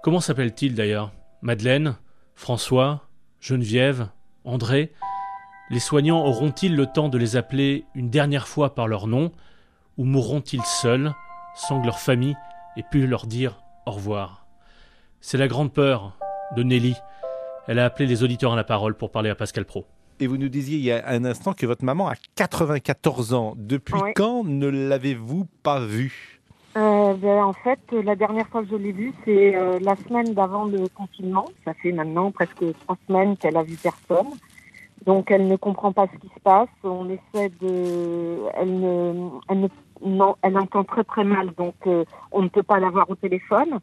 Comment 0.02 0.20
s'appellent-ils 0.20 0.74
d'ailleurs? 0.74 1.12
Madeleine 1.42 1.96
François 2.34 3.06
Geneviève 3.38 4.08
André? 4.44 4.92
Les 5.68 5.78
soignants 5.78 6.24
auront-ils 6.24 6.74
le 6.74 6.86
temps 6.86 7.10
de 7.10 7.18
les 7.18 7.36
appeler 7.36 7.84
une 7.94 8.08
dernière 8.08 8.48
fois 8.48 8.74
par 8.74 8.88
leur 8.88 9.06
nom? 9.06 9.30
Ou 9.98 10.04
mourront-ils 10.04 10.62
seuls, 10.62 11.12
sans 11.54 11.82
que 11.82 11.86
leur 11.86 11.98
famille 11.98 12.34
ait 12.78 12.84
pu 12.90 13.06
leur 13.06 13.26
dire 13.26 13.62
au 13.84 13.90
revoir? 13.90 14.46
C'est 15.20 15.36
la 15.36 15.48
grande 15.48 15.70
peur 15.70 16.16
de 16.56 16.62
Nelly. 16.62 16.96
Elle 17.66 17.78
a 17.78 17.84
appelé 17.84 18.06
les 18.06 18.22
auditeurs 18.22 18.54
à 18.54 18.56
la 18.56 18.64
parole 18.64 18.96
pour 18.96 19.10
parler 19.10 19.28
à 19.28 19.34
Pascal 19.34 19.66
Pro. 19.66 19.86
Et 20.18 20.26
vous 20.26 20.38
nous 20.38 20.48
disiez 20.48 20.78
il 20.78 20.84
y 20.84 20.92
a 20.92 21.06
un 21.08 21.26
instant 21.26 21.52
que 21.52 21.66
votre 21.66 21.84
maman 21.84 22.08
a 22.08 22.14
94 22.36 23.34
ans. 23.34 23.52
Depuis 23.54 24.00
quand 24.16 24.44
ne 24.44 24.66
l'avez-vous 24.66 25.46
pas 25.62 25.80
vue? 25.80 26.39
Euh, 26.76 27.14
ben, 27.14 27.44
En 27.44 27.52
fait, 27.52 27.80
la 27.92 28.14
dernière 28.14 28.46
fois 28.48 28.62
que 28.62 28.68
je 28.68 28.76
l'ai 28.76 28.92
vue, 28.92 29.12
c'est 29.24 29.56
euh, 29.56 29.78
la 29.80 29.96
semaine 29.96 30.34
d'avant 30.34 30.64
le 30.64 30.88
confinement. 30.88 31.46
Ça 31.64 31.74
fait 31.74 31.92
maintenant 31.92 32.30
presque 32.30 32.64
trois 32.80 32.96
semaines 33.06 33.36
qu'elle 33.36 33.56
a 33.56 33.62
vu 33.62 33.76
personne. 33.76 34.28
Donc, 35.04 35.30
elle 35.30 35.46
ne 35.46 35.56
comprend 35.56 35.92
pas 35.92 36.06
ce 36.12 36.18
qui 36.18 36.28
se 36.28 36.40
passe. 36.40 36.68
On 36.84 37.08
essaie 37.08 37.50
de. 37.60 38.38
Elle 38.54 38.80
ne. 38.80 39.30
Elle 39.48 39.60
ne... 39.60 39.68
Non, 40.02 40.36
elle 40.40 40.56
entend 40.56 40.82
très 40.84 41.04
très 41.04 41.24
mal, 41.24 41.50
donc 41.58 41.74
euh, 41.86 42.06
on 42.32 42.40
ne 42.40 42.48
peut 42.48 42.62
pas 42.62 42.80
l'avoir 42.80 43.10
au 43.10 43.16
téléphone. 43.16 43.80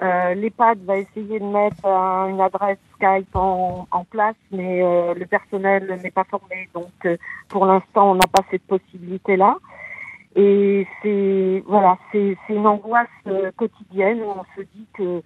Euh, 0.00 0.34
L'EHPAD 0.34 0.78
va 0.84 0.98
essayer 0.98 1.40
de 1.40 1.44
mettre 1.44 1.84
une 1.84 2.40
adresse 2.40 2.78
Skype 2.94 3.34
en, 3.34 3.88
en 3.90 4.04
place, 4.04 4.36
mais 4.52 4.78
le 5.14 5.26
personnel 5.26 5.98
n'est 6.00 6.12
pas 6.12 6.22
formé, 6.22 6.68
donc 6.72 7.08
pour 7.48 7.66
l'instant 7.66 8.12
on 8.12 8.14
n'a 8.14 8.28
pas 8.32 8.42
cette 8.52 8.62
possibilité-là. 8.68 9.56
Et 10.36 10.86
c'est 11.02 11.62
voilà, 11.66 11.98
c'est 12.12 12.36
une 12.48 12.66
angoisse 12.66 13.08
quotidienne 13.56 14.20
où 14.22 14.30
on 14.30 14.44
se 14.56 14.62
dit 14.74 14.86
que 14.94 15.22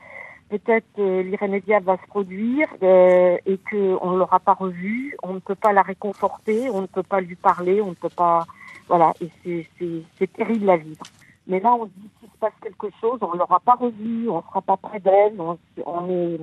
peut-être 0.49 1.01
l'irrémédiable 1.23 1.87
va 1.87 1.97
se 1.97 2.07
produire 2.09 2.69
et 2.83 3.59
qu'on 3.71 4.11
ne 4.11 4.19
l'aura 4.19 4.39
pas 4.39 4.53
revu, 4.53 5.17
on 5.23 5.35
ne 5.35 5.39
peut 5.39 5.55
pas 5.55 5.73
la 5.73 5.83
réconforter, 5.83 6.69
on 6.71 6.83
ne 6.83 6.87
peut 6.87 7.03
pas 7.03 7.21
lui 7.21 7.37
parler, 7.37 7.81
on 7.81 7.91
ne 7.91 7.95
peut 7.95 8.11
pas... 8.15 8.45
Voilà, 8.89 9.13
et 9.21 9.31
c'est 9.39 10.33
terrible 10.35 10.69
à 10.69 10.77
vivre. 10.77 11.05
Mais 11.47 11.61
là, 11.61 11.75
on 11.75 11.87
se 11.87 11.91
dit 11.97 12.11
s'il 12.21 12.29
se 12.29 12.37
passe 12.37 12.53
quelque 12.63 12.89
chose, 13.01 13.19
on 13.23 13.33
ne 13.33 13.39
l'aura 13.39 13.61
pas 13.61 13.75
revu, 13.75 14.29
on 14.29 14.37
ne 14.37 14.43
sera 14.43 14.61
pas 14.61 14.77
près 14.77 15.01
d'elle, 15.01 15.41
on, 15.41 16.11
est... 16.11 16.39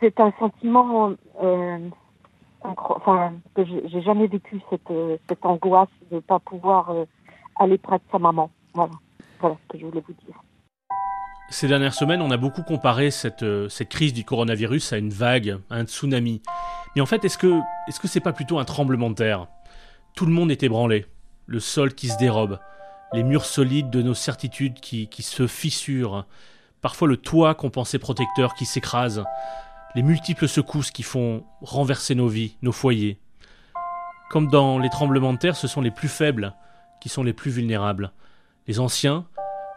C'est 0.00 0.18
un 0.18 0.32
sentiment... 0.38 1.12
Euh, 1.42 1.78
enfin, 2.66 3.32
que 3.54 3.64
j'ai 3.64 4.02
jamais 4.02 4.26
vécu 4.26 4.60
cette, 4.70 4.92
cette 5.28 5.44
angoisse 5.44 5.88
de 6.10 6.16
ne 6.16 6.20
pas 6.20 6.38
pouvoir 6.38 6.90
euh, 6.90 7.04
aller 7.58 7.78
près 7.78 7.96
de 7.96 8.02
sa 8.10 8.18
maman. 8.18 8.50
Voilà, 8.74 8.92
voilà 9.40 9.56
ce 9.62 9.72
que 9.72 9.78
je 9.78 9.86
voulais 9.86 10.02
vous 10.06 10.14
dire. 10.26 10.36
Ces 11.48 11.68
dernières 11.68 11.94
semaines, 11.94 12.22
on 12.22 12.30
a 12.32 12.36
beaucoup 12.36 12.62
comparé 12.62 13.10
cette, 13.10 13.44
euh, 13.44 13.68
cette 13.68 13.88
crise 13.88 14.12
du 14.12 14.24
coronavirus 14.24 14.92
à 14.92 14.98
une 14.98 15.10
vague, 15.10 15.58
à 15.70 15.76
un 15.76 15.84
tsunami. 15.84 16.42
Mais 16.94 17.02
en 17.02 17.06
fait, 17.06 17.24
est-ce 17.24 17.38
que 17.38 17.60
est-ce 17.86 18.00
que 18.00 18.08
c'est 18.08 18.20
pas 18.20 18.32
plutôt 18.32 18.58
un 18.58 18.64
tremblement 18.64 19.10
de 19.10 19.14
terre? 19.14 19.46
Tout 20.16 20.26
le 20.26 20.32
monde 20.32 20.50
est 20.50 20.62
ébranlé, 20.62 21.06
le 21.46 21.60
sol 21.60 21.94
qui 21.94 22.08
se 22.08 22.18
dérobe, 22.18 22.58
les 23.12 23.22
murs 23.22 23.44
solides 23.44 23.90
de 23.90 24.02
nos 24.02 24.14
certitudes 24.14 24.80
qui, 24.80 25.08
qui 25.08 25.22
se 25.22 25.46
fissurent, 25.46 26.26
parfois 26.80 27.06
le 27.06 27.16
toit 27.16 27.54
qu'on 27.54 27.70
pensait 27.70 27.98
protecteur 27.98 28.54
qui 28.54 28.64
s'écrase, 28.64 29.24
les 29.96 30.02
multiples 30.02 30.46
secousses 30.46 30.90
qui 30.90 31.02
font 31.02 31.42
renverser 31.62 32.14
nos 32.14 32.28
vies, 32.28 32.58
nos 32.60 32.70
foyers. 32.70 33.18
Comme 34.28 34.48
dans 34.48 34.78
les 34.78 34.90
tremblements 34.90 35.32
de 35.32 35.38
terre, 35.38 35.56
ce 35.56 35.66
sont 35.66 35.80
les 35.80 35.90
plus 35.90 36.08
faibles 36.08 36.54
qui 37.00 37.08
sont 37.08 37.22
les 37.22 37.32
plus 37.32 37.50
vulnérables. 37.50 38.12
Les 38.66 38.78
anciens, 38.78 39.26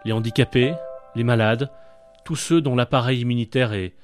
les 0.04 0.12
handicapés, 0.12 0.74
les 1.16 1.24
malades, 1.24 1.72
tous 2.26 2.36
ceux 2.36 2.60
dont 2.60 2.76
l'appareil 2.76 3.22
immunitaire 3.22 3.72
est, 3.72 3.96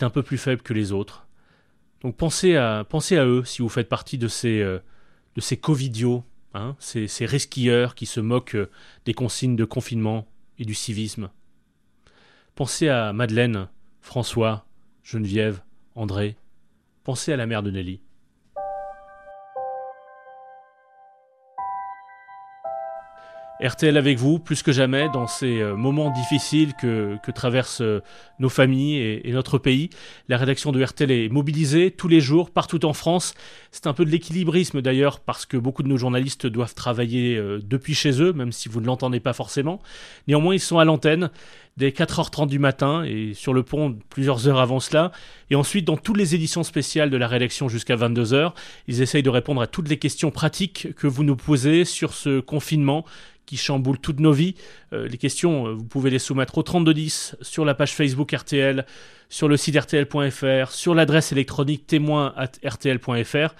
un 0.00 0.10
peu 0.10 0.24
plus 0.24 0.38
faible 0.38 0.62
que 0.62 0.72
les 0.72 0.90
autres. 0.90 1.28
Donc 2.00 2.16
pensez 2.16 2.56
à, 2.56 2.84
pensez 2.88 3.16
à 3.16 3.24
eux 3.24 3.44
si 3.44 3.62
vous 3.62 3.68
faites 3.68 3.88
partie 3.88 4.18
de 4.18 4.26
ces, 4.26 4.60
euh, 4.60 4.80
de 5.36 5.40
ces 5.40 5.56
covidios, 5.56 6.24
hein, 6.52 6.74
ces, 6.80 7.06
ces 7.06 7.26
resquilleurs 7.26 7.94
qui 7.94 8.06
se 8.06 8.18
moquent 8.18 8.56
euh, 8.56 8.70
des 9.04 9.14
consignes 9.14 9.56
de 9.56 9.64
confinement 9.64 10.26
et 10.58 10.64
du 10.64 10.74
civisme. 10.74 11.30
Pensez 12.56 12.88
à 12.88 13.12
Madeleine, 13.12 13.68
François, 14.00 14.64
Geneviève, 15.10 15.60
André. 15.96 16.36
Pensez 17.02 17.32
à 17.32 17.36
la 17.36 17.46
mère 17.46 17.64
de 17.64 17.72
Nelly. 17.72 18.00
RTL 23.60 23.96
avec 23.96 24.18
vous, 24.18 24.38
plus 24.38 24.62
que 24.62 24.70
jamais, 24.70 25.08
dans 25.12 25.26
ces 25.26 25.60
euh, 25.60 25.76
moments 25.76 26.10
difficiles 26.10 26.74
que, 26.80 27.18
traversent 27.34 27.82
euh, 27.82 28.00
nos 28.38 28.48
familles 28.48 29.20
et, 29.24 29.32
notre 29.32 29.58
pays. 29.58 29.90
La 30.28 30.38
rédaction 30.38 30.70
de 30.70 30.82
RTL 30.82 31.10
est 31.10 31.28
mobilisée 31.28 31.90
tous 31.90 32.08
les 32.08 32.20
jours, 32.20 32.52
partout 32.52 32.84
en 32.86 32.92
France. 32.92 33.34
C'est 33.72 33.86
un 33.86 33.92
peu 33.92 34.04
de 34.04 34.10
l'équilibrisme 34.10 34.80
d'ailleurs, 34.80 35.18
parce 35.18 35.44
que 35.44 35.56
beaucoup 35.56 35.82
de 35.82 35.88
nos 35.88 35.98
journalistes 35.98 36.46
doivent 36.46 36.74
travailler 36.74 37.36
euh, 37.36 37.58
depuis 37.62 37.94
chez 37.94 38.22
eux, 38.22 38.32
même 38.32 38.52
si 38.52 38.68
vous 38.68 38.80
ne 38.80 38.86
l'entendez 38.86 39.20
pas 39.20 39.32
forcément. 39.32 39.80
Néanmoins, 40.28 40.54
ils 40.54 40.60
sont 40.60 40.78
à 40.78 40.84
l'antenne 40.84 41.30
dès 41.76 41.90
4h30 41.90 42.48
du 42.48 42.58
matin 42.58 43.04
et 43.04 43.32
sur 43.34 43.54
le 43.54 43.62
pont 43.62 43.96
plusieurs 44.08 44.48
heures 44.48 44.58
avant 44.58 44.80
cela. 44.80 45.12
Et 45.50 45.54
ensuite, 45.54 45.84
dans 45.84 45.96
toutes 45.96 46.16
les 46.16 46.34
éditions 46.34 46.62
spéciales 46.62 47.10
de 47.10 47.16
la 47.16 47.26
rédaction 47.26 47.68
jusqu'à 47.68 47.96
22h, 47.96 48.52
ils 48.88 49.02
essayent 49.02 49.22
de 49.22 49.30
répondre 49.30 49.62
à 49.62 49.66
toutes 49.66 49.88
les 49.88 49.98
questions 49.98 50.30
pratiques 50.30 50.94
que 50.96 51.06
vous 51.06 51.24
nous 51.24 51.36
posez 51.36 51.84
sur 51.84 52.12
ce 52.12 52.40
confinement 52.40 53.04
qui 53.50 53.56
chamboule 53.56 53.98
toutes 53.98 54.20
nos 54.20 54.32
vies. 54.32 54.54
Euh, 54.92 55.08
les 55.08 55.18
questions, 55.18 55.66
euh, 55.66 55.72
vous 55.72 55.84
pouvez 55.84 56.08
les 56.10 56.20
soumettre 56.20 56.56
au 56.58 56.62
3210 56.62 57.36
sur 57.40 57.64
la 57.64 57.74
page 57.74 57.94
Facebook 57.94 58.30
RTL, 58.30 58.86
sur 59.28 59.48
le 59.48 59.56
site 59.56 59.76
rtl.fr, 59.76 60.70
sur 60.70 60.94
l'adresse 60.94 61.32
électronique 61.32 61.84
témoin 61.84 62.32
at 62.36 62.52
rtl.fr. 62.64 63.54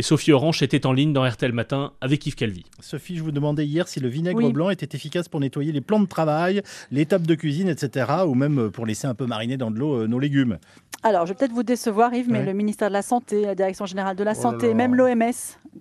Et 0.00 0.02
Sophie 0.02 0.32
Orange 0.32 0.62
était 0.62 0.86
en 0.86 0.94
ligne 0.94 1.12
dans 1.12 1.28
RTL 1.28 1.52
Matin 1.52 1.92
avec 2.00 2.26
Yves 2.26 2.34
Calvi. 2.34 2.64
Sophie, 2.80 3.16
je 3.16 3.22
vous 3.22 3.32
demandais 3.32 3.66
hier 3.66 3.86
si 3.86 4.00
le 4.00 4.08
vinaigre 4.08 4.50
blanc 4.50 4.70
était 4.70 4.96
efficace 4.96 5.28
pour 5.28 5.40
nettoyer 5.40 5.72
les 5.72 5.82
plans 5.82 6.00
de 6.00 6.06
travail, 6.06 6.62
les 6.90 7.04
tables 7.04 7.26
de 7.26 7.34
cuisine, 7.34 7.68
etc. 7.68 8.06
Ou 8.26 8.32
même 8.32 8.70
pour 8.70 8.86
laisser 8.86 9.06
un 9.08 9.14
peu 9.14 9.26
mariner 9.26 9.58
dans 9.58 9.70
de 9.70 9.78
l'eau 9.78 9.96
euh, 9.96 10.06
nos 10.06 10.18
légumes. 10.18 10.56
Alors, 11.02 11.26
je 11.26 11.32
vais 11.32 11.36
peut-être 11.36 11.52
vous 11.52 11.62
décevoir, 11.62 12.14
Yves, 12.14 12.30
mais 12.30 12.44
le 12.44 12.52
ministère 12.52 12.88
de 12.88 12.92
la 12.94 13.00
Santé, 13.02 13.42
la 13.42 13.54
Direction 13.54 13.86
générale 13.86 14.16
de 14.16 14.24
la 14.24 14.32
oh 14.32 14.40
Santé, 14.40 14.74
même 14.74 14.94
l'OMS 14.94 15.32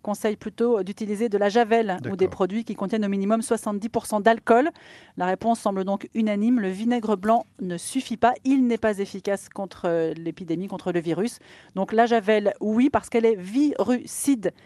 conseille 0.01 0.35
plutôt 0.35 0.81
d'utiliser 0.83 1.29
de 1.29 1.37
la 1.37 1.49
javel 1.49 1.97
ou 2.09 2.15
des 2.15 2.27
produits 2.27 2.63
qui 2.63 2.75
contiennent 2.75 3.05
au 3.05 3.09
minimum 3.09 3.41
70% 3.41 4.21
d'alcool. 4.21 4.69
La 5.17 5.25
réponse 5.25 5.59
semble 5.59 5.83
donc 5.83 6.07
unanime. 6.13 6.59
Le 6.59 6.69
vinaigre 6.69 7.17
blanc 7.17 7.45
ne 7.59 7.77
suffit 7.77 8.15
pas. 8.15 8.33
Il 8.45 8.67
n'est 8.67 8.77
pas 8.77 8.99
efficace 8.99 9.49
contre 9.49 9.83
euh, 9.85 10.13
l'épidémie, 10.15 10.67
contre 10.67 10.91
le 10.91 10.99
virus. 10.99 11.39
Donc 11.75 11.91
la 11.91 12.05
javel, 12.05 12.53
oui, 12.61 12.89
parce 12.89 13.09
qu'elle 13.09 13.25
est 13.25 13.35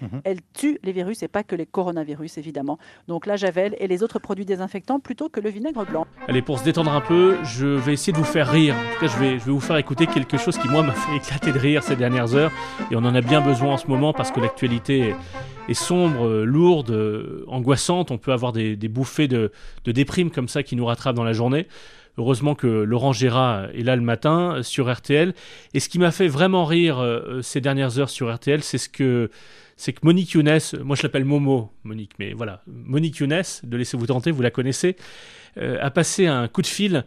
Mhm. 0.02 0.22
Elle 0.24 0.40
tue 0.54 0.80
les 0.84 0.92
virus 0.92 1.24
et 1.24 1.28
pas 1.28 1.44
que 1.44 1.56
les 1.56 1.66
coronavirus, 1.66 2.38
évidemment. 2.38 2.78
Donc 3.08 3.26
la 3.26 3.36
javel 3.36 3.76
et 3.80 3.88
les 3.88 4.04
autres 4.04 4.20
produits 4.20 4.46
désinfectants 4.46 5.00
plutôt 5.00 5.30
que 5.30 5.40
le 5.40 5.50
vinaigre 5.50 5.86
blanc. 5.86 6.08
Allez, 6.28 6.42
pour 6.42 6.60
se 6.60 6.64
détendre 6.64 6.92
un 6.92 7.02
peu, 7.02 7.38
je 7.44 7.68
vais 7.68 7.94
essayer 7.94 8.14
de 8.14 8.18
vous 8.18 8.24
faire 8.24 8.50
rire. 8.50 8.76
En 8.76 8.94
tout 8.94 9.02
cas, 9.02 9.08
je 9.08 9.20
vais, 9.20 9.40
je 9.40 9.46
vais 9.46 9.52
vous 9.52 9.60
faire 9.60 9.78
écouter 9.78 10.08
quelque 10.08 10.38
chose 10.38 10.58
qui, 10.58 10.68
moi, 10.68 10.84
m'a 10.84 10.94
fait 10.94 11.16
éclater 11.18 11.52
de 11.52 11.60
rire 11.60 11.84
ces 11.84 11.96
dernières 11.96 12.36
heures. 12.36 12.52
Et 12.92 12.96
on 12.96 13.00
en 13.00 13.16
a 13.16 13.22
bien 13.22 13.42
besoin 13.42 13.74
en 13.74 13.78
ce 13.78 13.88
moment 13.88 14.14
parce 14.14 14.32
que 14.32 14.40
l'actualité 14.40 15.16
est, 15.70 15.74
sombre, 15.74 16.28
euh, 16.28 16.46
lourde, 16.46 16.92
euh, 16.92 17.44
angoissante. 17.48 18.12
On 18.12 18.18
peut 18.18 18.32
avoir 18.32 18.54
des, 18.54 18.76
bouffées 18.76 19.28
de, 19.28 19.52
de 19.84 19.92
déprime 19.92 20.32
comme 20.32 20.48
ça 20.48 20.64
qui 20.64 20.76
nous 20.76 20.86
rattrapent 20.86 21.16
dans 21.16 21.24
la 21.24 21.34
journée. 21.34 21.68
Heureusement 22.18 22.56
que 22.56 22.68
Laurent 22.68 23.14
Gérard 23.14 23.70
est 23.74 23.84
là 23.84 23.96
le 23.96 24.02
matin 24.02 24.56
euh, 24.56 24.64
sur 24.64 24.92
RTL. 24.92 25.34
Et 25.74 25.80
ce 25.80 25.90
qui 25.90 26.00
m'a 26.00 26.12
fait 26.12 26.28
vraiment 26.28 26.66
rire 26.66 27.04
ces 27.42 27.62
dernières 27.62 28.00
heures 28.00 28.10
sur 28.10 28.34
RTL, 28.34 28.64
c'est 28.64 28.78
ce 28.78 28.90
que 28.90 29.30
c'est 29.76 29.94
que 29.94 30.00
Monique 30.04 30.32
Younes, 30.32 30.60
moi 30.84 30.96
je 30.96 31.04
l'appelle 31.04 31.26
Momo, 31.26 31.72
Monique, 31.84 32.12
mais 32.20 32.34
voilà, 32.34 32.62
Monique 32.68 33.18
Younes, 33.18 33.42
de 33.64 33.78
laisser 33.78 33.98
vous 33.98 34.06
tenter, 34.06 34.30
vous 34.30 34.44
la 34.44 34.52
connaissez, 34.52 34.96
a 35.60 35.90
passé 35.90 36.28
un 36.28 36.48
coup 36.48 36.62
de 36.62 36.68
fil 36.68 37.04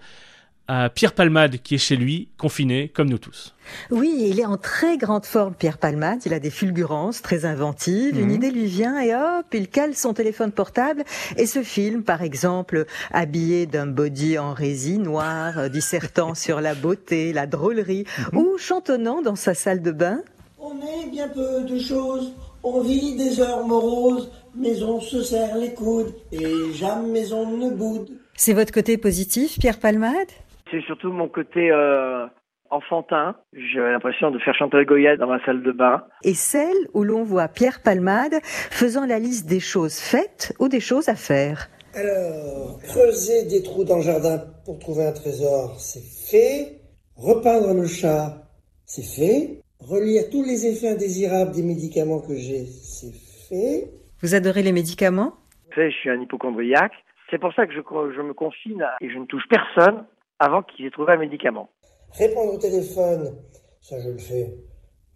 à 0.68 0.90
Pierre 0.90 1.12
Palmade 1.12 1.58
qui 1.62 1.76
est 1.76 1.78
chez 1.78 1.96
lui, 1.96 2.28
confiné 2.38 2.88
comme 2.88 3.08
nous 3.08 3.18
tous. 3.18 3.54
Oui, 3.90 4.28
il 4.28 4.40
est 4.40 4.44
en 4.44 4.56
très 4.56 4.96
grande 4.96 5.24
forme, 5.24 5.54
Pierre 5.54 5.78
Palmade. 5.78 6.20
Il 6.26 6.34
a 6.34 6.40
des 6.40 6.50
fulgurances 6.50 7.22
très 7.22 7.44
inventives. 7.44 8.18
Une 8.18 8.26
mhm. 8.26 8.34
idée 8.34 8.50
lui 8.50 8.66
vient 8.66 9.00
et 9.00 9.14
hop, 9.14 9.46
il 9.52 9.68
cale 9.68 9.94
son 9.94 10.14
téléphone 10.14 10.52
portable 10.52 11.04
et 11.36 11.46
se 11.46 11.62
filme, 11.62 12.02
par 12.02 12.22
exemple, 12.22 12.86
habillé 13.12 13.66
d'un 13.66 13.86
body 13.86 14.38
en 14.38 14.52
résine 14.52 15.02
noire, 15.02 15.58
euh, 15.58 15.68
dissertant 15.68 16.34
sur 16.36 16.60
la 16.60 16.74
beauté, 16.74 17.32
la 17.32 17.46
drôlerie, 17.46 18.04
mhm. 18.32 18.38
ou 18.38 18.58
chantonnant 18.58 19.22
dans 19.22 19.36
sa 19.36 19.54
salle 19.54 19.82
de 19.82 19.92
bain. 19.92 20.20
On 20.58 20.76
est 20.78 21.10
bien 21.10 21.28
peu 21.28 21.62
de 21.62 21.78
choses, 21.78 22.32
on 22.62 22.80
vit 22.80 23.14
des 23.16 23.40
heures 23.40 23.66
moroses, 23.66 24.30
mais 24.56 24.82
on 24.82 25.00
se 25.00 25.22
serre 25.22 25.56
les 25.56 25.74
coudes 25.74 26.14
et 26.32 26.72
jamais 26.74 27.32
on 27.32 27.56
ne 27.56 27.70
boude. 27.70 28.10
C'est 28.34 28.52
votre 28.52 28.72
côté 28.72 28.96
positif, 28.96 29.58
Pierre 29.58 29.78
Palmade? 29.78 30.28
C'est 30.70 30.82
surtout 30.82 31.12
mon 31.12 31.28
côté 31.28 31.70
euh, 31.70 32.26
enfantin. 32.70 33.36
J'ai 33.52 33.80
l'impression 33.80 34.30
de 34.30 34.38
faire 34.38 34.54
chanter 34.54 34.84
Goya 34.84 35.16
dans 35.16 35.28
ma 35.28 35.44
salle 35.44 35.62
de 35.62 35.72
bain. 35.72 36.04
Et 36.22 36.34
celle 36.34 36.76
où 36.94 37.04
l'on 37.04 37.22
voit 37.22 37.48
Pierre 37.48 37.82
Palmade 37.82 38.34
faisant 38.42 39.06
la 39.06 39.18
liste 39.18 39.48
des 39.48 39.60
choses 39.60 39.98
faites 39.98 40.54
ou 40.58 40.68
des 40.68 40.80
choses 40.80 41.08
à 41.08 41.14
faire. 41.14 41.68
Alors, 41.94 42.78
creuser 42.82 43.46
des 43.48 43.62
trous 43.62 43.84
dans 43.84 43.96
le 43.96 44.02
jardin 44.02 44.42
pour 44.64 44.78
trouver 44.78 45.06
un 45.06 45.12
trésor, 45.12 45.78
c'est 45.78 46.04
fait. 46.30 46.80
Repeindre 47.16 47.72
le 47.72 47.86
chat, 47.86 48.42
c'est 48.84 49.02
fait. 49.02 49.62
Relire 49.80 50.24
tous 50.30 50.42
les 50.42 50.66
effets 50.66 50.88
indésirables 50.88 51.52
des 51.52 51.62
médicaments 51.62 52.20
que 52.20 52.34
j'ai, 52.34 52.66
c'est 52.66 53.14
fait. 53.48 53.90
Vous 54.20 54.34
adorez 54.34 54.62
les 54.62 54.72
médicaments? 54.72 55.34
Je 55.74 55.90
suis 55.90 56.10
un 56.10 56.20
hypochondriaque. 56.20 56.92
C'est 57.30 57.38
pour 57.38 57.52
ça 57.54 57.66
que 57.66 57.72
je, 57.72 57.80
je 57.80 58.22
me 58.22 58.34
confine 58.34 58.86
et 59.00 59.10
je 59.10 59.18
ne 59.18 59.24
touche 59.24 59.44
personne 59.48 60.04
avant 60.38 60.62
qu'ils 60.62 60.86
aient 60.86 60.90
trouvé 60.90 61.12
un 61.14 61.18
médicament. 61.18 61.68
Répondre 62.12 62.54
au 62.54 62.58
téléphone, 62.58 63.34
ça 63.80 63.96
je 64.02 64.10
le 64.10 64.18
fais, 64.18 64.54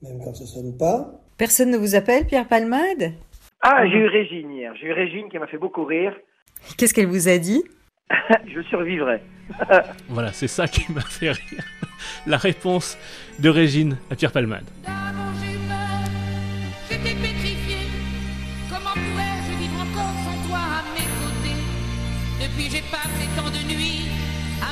même 0.02 0.20
quand 0.22 0.34
ça 0.34 0.44
sonne 0.46 0.76
pas. 0.76 1.12
Personne 1.36 1.70
ne 1.70 1.78
vous 1.78 1.94
appelle, 1.94 2.26
Pierre 2.26 2.46
Palmade? 2.48 3.12
Ah, 3.62 3.86
j'ai 3.86 3.96
eu 3.98 4.06
Régine 4.06 4.50
hier. 4.52 4.74
J'ai 4.80 4.86
eu 4.86 4.92
Régine 4.92 5.28
qui 5.30 5.38
m'a 5.38 5.46
fait 5.46 5.58
beaucoup 5.58 5.84
rire. 5.84 6.14
Qu'est-ce 6.76 6.94
qu'elle 6.94 7.06
vous 7.06 7.28
a 7.28 7.38
dit? 7.38 7.62
Je 8.46 8.60
survivrai. 8.62 9.20
voilà, 10.08 10.32
c'est 10.32 10.48
ça 10.48 10.66
qui 10.66 10.90
m'a 10.92 11.00
fait 11.00 11.30
rire. 11.32 11.64
La 12.26 12.36
réponse 12.36 12.96
de 13.38 13.48
Régine 13.48 13.96
à 14.10 14.16
Pierre 14.16 14.32
Palmade. 14.32 14.64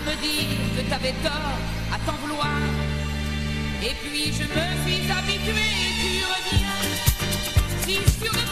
Me 0.09 0.17
dire 0.23 0.57
que 0.75 0.83
t'avais 0.91 1.15
tort 1.23 1.59
à 1.93 1.99
t'en 2.07 2.17
vouloir. 2.23 2.61
Et 3.83 3.95
puis 4.03 4.33
je 4.39 4.45
me 4.57 4.67
suis 4.85 5.03
habitué 5.19 5.69
tu 6.01 6.13
reviens 6.33 6.79
si 7.85 7.95
sûr 8.19 8.33
de 8.33 8.48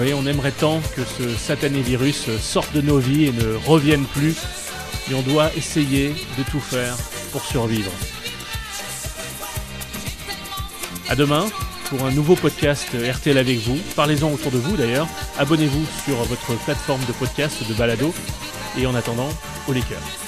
On 0.00 0.26
aimerait 0.26 0.52
tant 0.52 0.80
que 0.94 1.02
ce 1.02 1.28
satané 1.36 1.80
virus 1.80 2.30
sorte 2.38 2.72
de 2.72 2.80
nos 2.80 2.98
vies 2.98 3.24
et 3.24 3.32
ne 3.32 3.54
revienne 3.66 4.04
plus. 4.04 4.36
Mais 5.08 5.14
on 5.16 5.22
doit 5.22 5.50
essayer 5.56 6.10
de 6.38 6.42
tout 6.48 6.60
faire 6.60 6.96
pour 7.32 7.44
survivre. 7.44 7.90
À 11.08 11.16
demain 11.16 11.46
pour 11.90 12.04
un 12.06 12.12
nouveau 12.12 12.36
podcast 12.36 12.86
RTL 12.94 13.36
avec 13.36 13.58
vous. 13.58 13.78
Parlez-en 13.96 14.30
autour 14.32 14.52
de 14.52 14.58
vous 14.58 14.76
d'ailleurs. 14.76 15.08
Abonnez-vous 15.36 15.84
sur 16.04 16.14
votre 16.24 16.56
plateforme 16.64 17.04
de 17.06 17.12
podcast 17.12 17.68
de 17.68 17.74
balado. 17.74 18.14
Et 18.78 18.86
en 18.86 18.94
attendant, 18.94 19.30
au 19.66 19.72
les. 19.72 20.27